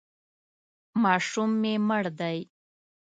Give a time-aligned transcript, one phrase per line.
[1.03, 2.37] ماشوم مې مړ دی.